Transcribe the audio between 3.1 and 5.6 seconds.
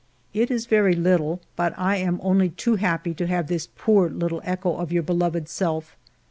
to have this poor little echo of your beloved